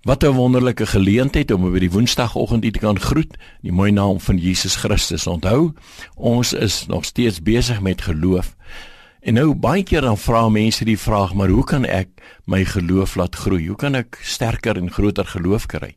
Wat 0.00 0.24
'n 0.24 0.32
wonderlike 0.32 0.86
geleentheid 0.86 1.50
om 1.50 1.64
oor 1.64 1.78
die 1.78 1.90
Woensdagoggend 1.90 2.64
u 2.64 2.70
te 2.70 2.78
kan 2.78 3.00
groet. 3.00 3.36
Die 3.60 3.72
mooi 3.72 3.92
naam 3.92 4.20
van 4.20 4.38
Jesus 4.38 4.76
Christus. 4.76 5.26
Onthou, 5.26 5.72
ons 6.14 6.52
is 6.52 6.86
nog 6.86 7.04
steeds 7.04 7.42
besig 7.42 7.80
met 7.80 8.02
geloof. 8.02 8.56
En 9.20 9.34
nou 9.34 9.54
baie 9.54 9.82
keer 9.82 10.00
dan 10.00 10.18
vra 10.18 10.48
mense 10.48 10.84
die 10.84 10.98
vraag, 10.98 11.34
maar 11.34 11.48
hoe 11.48 11.64
kan 11.64 11.84
ek 11.84 12.08
my 12.44 12.64
geloof 12.64 13.14
laat 13.14 13.36
groei? 13.36 13.66
Hoe 13.66 13.76
kan 13.76 13.94
ek 13.94 14.18
sterker 14.22 14.76
en 14.76 14.90
groter 14.90 15.24
geloof 15.24 15.66
kry? 15.66 15.96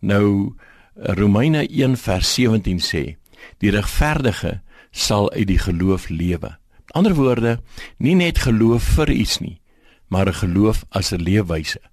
Nou 0.00 0.54
Romeine 0.94 1.68
1 1.68 1.96
vers 1.96 2.34
17 2.34 2.78
sê, 2.78 3.16
die 3.58 3.70
regverdige 3.70 4.60
sal 4.90 5.32
uit 5.32 5.46
die 5.46 5.58
geloof 5.58 6.08
lewe. 6.08 6.58
Ander 6.86 7.14
woorde, 7.14 7.60
nie 7.98 8.14
net 8.14 8.38
geloof 8.38 8.82
vir 8.82 9.10
iets 9.10 9.38
nie, 9.38 9.60
maar 10.08 10.26
'n 10.26 10.34
geloof 10.34 10.84
as 10.88 11.12
'n 11.12 11.22
leefwyse 11.22 11.89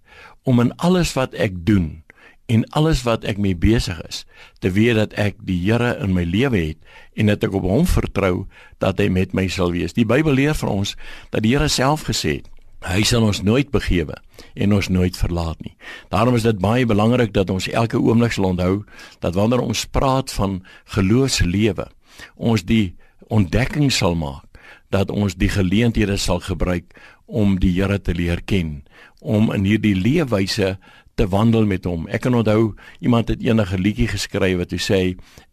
om 0.48 0.64
in 0.64 0.72
alles 0.80 1.12
wat 1.18 1.36
ek 1.36 1.66
doen 1.68 2.04
en 2.48 2.64
alles 2.80 3.04
wat 3.04 3.26
ek 3.28 3.40
mee 3.44 3.56
besig 3.60 4.00
is 4.08 4.24
te 4.64 4.72
weet 4.72 4.96
dat 4.96 5.16
ek 5.20 5.42
die 5.44 5.60
Here 5.60 5.98
in 6.00 6.16
my 6.16 6.24
lewe 6.24 6.62
het 6.70 6.80
en 7.20 7.28
dat 7.28 7.44
ek 7.44 7.58
op 7.60 7.68
hom 7.68 7.88
vertrou 7.90 8.48
dat 8.80 9.02
hy 9.04 9.10
met 9.12 9.36
my 9.36 9.50
sal 9.52 9.74
wees. 9.76 9.98
Die 9.98 10.08
Bybel 10.08 10.38
leer 10.40 10.56
vir 10.56 10.72
ons 10.72 10.96
dat 11.34 11.44
die 11.44 11.52
Here 11.52 11.68
self 11.68 12.08
gesê 12.08 12.40
het 12.40 12.54
hy 12.88 13.02
sal 13.10 13.26
ons 13.26 13.42
nooit 13.44 13.72
begewe 13.74 14.16
en 14.56 14.74
ons 14.78 14.88
nooit 14.94 15.16
verlaat 15.18 15.60
nie. 15.66 15.74
Daarom 16.14 16.38
is 16.38 16.46
dit 16.46 16.60
baie 16.62 16.86
belangrik 16.88 17.34
dat 17.36 17.50
ons 17.52 17.68
elke 17.68 18.00
oomblik 18.00 18.36
sal 18.38 18.52
onthou 18.54 18.86
dat 19.20 19.36
wanneer 19.36 19.66
ons 19.66 19.84
praat 19.92 20.32
van 20.38 20.62
geloofslewe, 20.96 21.90
ons 22.38 22.64
die 22.64 22.96
ontdekking 23.34 23.92
sal 23.92 24.16
maak 24.16 24.47
dat 24.90 25.12
ons 25.12 25.36
die 25.36 25.50
geleenthede 25.50 26.18
sal 26.18 26.40
gebruik 26.40 26.96
om 27.26 27.58
die 27.60 27.74
Here 27.76 28.00
te 28.02 28.14
leer 28.16 28.42
ken, 28.46 28.84
om 29.20 29.52
in 29.54 29.66
hierdie 29.68 29.96
leefwyse 29.96 30.78
te 31.18 31.28
wandel 31.28 31.66
met 31.66 31.86
hom. 31.90 32.06
Ek 32.14 32.22
kan 32.28 32.38
onthou 32.38 32.76
iemand 33.00 33.32
het 33.34 33.42
enige 33.44 33.78
liedjie 33.78 34.08
geskryf 34.08 34.58
wat 34.62 34.74
hy 34.76 34.82
sê 34.82 35.02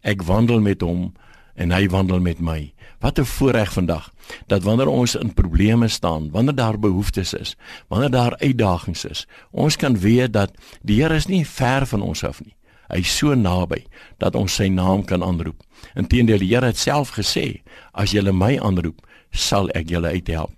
ek 0.05 0.23
wandel 0.27 0.61
met 0.61 0.85
hom 0.85 1.09
en 1.55 1.71
hy 1.73 1.87
wandel 1.89 2.21
met 2.21 2.39
my. 2.39 2.71
Wat 3.01 3.19
'n 3.19 3.25
voorreg 3.25 3.73
vandag 3.73 4.13
dat 4.47 4.63
wanneer 4.63 4.87
ons 4.87 5.15
in 5.15 5.33
probleme 5.33 5.87
staan, 5.87 6.31
wanneer 6.31 6.55
daar 6.55 6.79
behoeftes 6.79 7.33
is, 7.33 7.55
wanneer 7.87 8.09
daar 8.09 8.37
uitdagings 8.37 9.05
is, 9.05 9.27
ons 9.51 9.75
kan 9.75 9.99
weet 9.99 10.33
dat 10.33 10.51
die 10.81 11.01
Here 11.01 11.15
is 11.15 11.27
nie 11.27 11.45
ver 11.45 11.85
van 11.85 12.01
ons 12.01 12.23
af 12.23 12.43
nie. 12.43 12.55
Hy 12.89 13.01
is 13.01 13.11
so 13.17 13.33
naby 13.35 13.85
dat 14.21 14.35
ons 14.35 14.55
sy 14.59 14.67
naam 14.69 15.05
kan 15.05 15.23
aanroep. 15.25 15.61
Inteendeel 15.97 16.43
die 16.43 16.51
Here 16.53 16.69
het 16.69 16.77
self 16.77 17.15
gesê, 17.17 17.61
as 17.93 18.13
julle 18.13 18.33
my 18.33 18.55
aanroep, 18.59 19.01
sal 19.31 19.69
ek 19.75 19.89
julle 19.91 20.13
uithelp. 20.13 20.53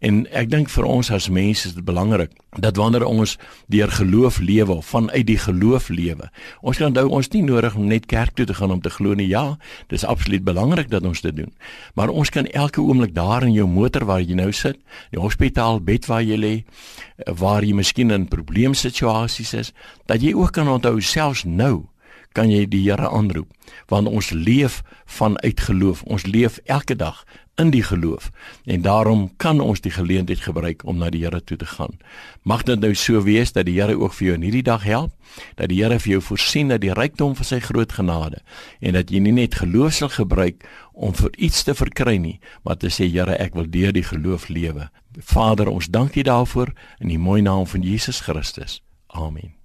En 0.00 0.26
ek 0.36 0.50
dink 0.52 0.70
vir 0.72 0.84
ons 0.84 1.10
as 1.10 1.28
mense 1.32 1.68
is 1.68 1.74
dit 1.76 1.84
belangrik 1.84 2.32
dat 2.60 2.76
wanneer 2.76 3.06
ons 3.08 3.38
deur 3.72 3.88
geloof 3.88 4.38
lewe 4.44 4.72
of 4.72 4.86
vanuit 4.92 5.24
die 5.26 5.38
geloof 5.40 5.88
lewe, 5.88 6.28
ons 6.60 6.76
kan 6.76 6.90
onthou 6.90 7.06
ons 7.08 7.30
nie 7.32 7.42
nodig 7.46 7.76
om 7.78 7.86
net 7.88 8.06
kerk 8.06 8.34
toe 8.36 8.46
te 8.46 8.54
gaan 8.54 8.74
om 8.74 8.82
te 8.84 8.92
glo 8.92 9.14
nie. 9.16 9.30
Ja, 9.30 9.56
dis 9.88 10.04
absoluut 10.04 10.44
belangrik 10.44 10.90
dat 10.92 11.06
ons 11.08 11.24
dit 11.24 11.36
doen. 11.36 11.52
Maar 11.94 12.12
ons 12.12 12.30
kan 12.30 12.46
elke 12.46 12.82
oomblik 12.82 13.14
daar 13.14 13.46
in 13.46 13.54
jou 13.56 13.68
motor 13.68 14.04
waar 14.04 14.20
jy 14.20 14.36
nou 14.36 14.50
sit, 14.52 14.76
die 15.10 15.20
hospitaal 15.20 15.80
bed 15.80 16.06
waar 16.10 16.22
jy 16.22 16.36
lê, 16.36 16.54
waar 17.38 17.64
jy 17.64 17.72
miskien 17.72 18.12
in 18.12 18.28
probleemsituasies 18.28 19.54
is, 19.54 19.72
dat 20.06 20.20
jy 20.22 20.34
ook 20.36 20.52
kan 20.52 20.68
onthou 20.68 21.00
selfs 21.00 21.46
nou 21.48 21.88
kan 22.32 22.50
jy 22.50 22.66
die 22.66 22.84
Here 22.88 23.08
aanroep 23.08 23.48
want 23.88 24.08
ons 24.08 24.30
leef 24.30 24.82
vanuit 25.18 25.60
geloof 25.60 26.02
ons 26.02 26.26
leef 26.26 26.58
elke 26.64 26.96
dag 26.96 27.24
in 27.60 27.70
die 27.70 27.82
geloof 27.82 28.30
en 28.64 28.82
daarom 28.82 29.36
kan 29.36 29.60
ons 29.60 29.80
die 29.80 29.92
geleentheid 29.92 30.40
gebruik 30.40 30.84
om 30.88 30.98
na 30.98 31.10
die 31.12 31.22
Here 31.24 31.42
toe 31.44 31.56
te 31.56 31.66
gaan. 31.66 31.98
Mag 32.42 32.64
dit 32.68 32.80
nou 32.80 32.94
so 32.94 33.22
wees 33.22 33.52
dat 33.52 33.66
die 33.68 33.76
Here 33.80 33.98
ook 33.98 34.14
vir 34.16 34.26
jou 34.26 34.36
in 34.38 34.46
hierdie 34.46 34.64
dag 34.66 34.84
help, 34.88 35.12
dat 35.56 35.68
die 35.68 35.82
Here 35.82 35.98
vir 36.00 36.16
jou 36.16 36.22
voorsien 36.30 36.72
dat 36.72 36.80
die 36.80 36.94
rykdom 36.96 37.36
van 37.36 37.48
sy 37.48 37.60
groot 37.60 37.92
genade 37.92 38.42
en 38.80 38.96
dat 38.96 39.12
jy 39.12 39.20
nie 39.20 39.36
net 39.36 39.60
geloof 39.60 40.00
sal 40.00 40.12
gebruik 40.12 40.64
om 40.92 41.14
vir 41.16 41.30
iets 41.36 41.64
te 41.64 41.74
verkry 41.76 42.16
nie, 42.16 42.38
maar 42.64 42.80
te 42.80 42.90
sê 42.90 43.08
Here, 43.12 43.36
ek 43.36 43.56
wil 43.58 43.68
deur 43.68 43.92
die 43.92 44.06
geloof 44.06 44.48
lewe. 44.48 44.88
Vader, 45.20 45.68
ons 45.68 45.92
dank 45.92 46.16
U 46.16 46.22
daarvoor 46.22 46.72
in 47.00 47.12
die 47.12 47.20
mooi 47.20 47.42
naam 47.42 47.66
van 47.66 47.84
Jesus 47.84 48.24
Christus. 48.24 48.80
Amen. 49.12 49.61